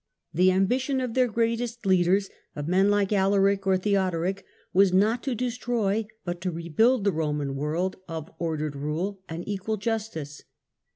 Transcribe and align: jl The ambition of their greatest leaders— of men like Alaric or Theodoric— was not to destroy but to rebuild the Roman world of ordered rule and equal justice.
jl 0.33 0.37
The 0.39 0.51
ambition 0.53 0.99
of 0.99 1.13
their 1.13 1.27
greatest 1.27 1.85
leaders— 1.85 2.31
of 2.55 2.67
men 2.67 2.89
like 2.89 3.13
Alaric 3.13 3.67
or 3.67 3.77
Theodoric— 3.77 4.43
was 4.73 4.91
not 4.91 5.21
to 5.21 5.35
destroy 5.35 6.07
but 6.25 6.41
to 6.41 6.49
rebuild 6.49 7.03
the 7.03 7.11
Roman 7.11 7.55
world 7.55 7.97
of 8.07 8.31
ordered 8.39 8.75
rule 8.75 9.21
and 9.29 9.47
equal 9.47 9.77
justice. 9.77 10.41